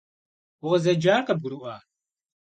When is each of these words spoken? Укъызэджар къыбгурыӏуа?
Укъызэджар 0.63 1.21
къыбгурыӏуа? 1.27 1.75